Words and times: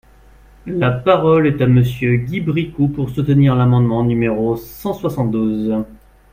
La 0.65 0.89
parole 0.89 1.45
est 1.45 1.61
à 1.61 1.67
Monsieur 1.67 2.15
Guy 2.15 2.41
Bricout, 2.41 2.87
pour 2.87 3.11
soutenir 3.11 3.53
l’amendement 3.55 4.03
numéro 4.03 4.55
cent 4.57 4.95
soixante-douze. 4.95 5.85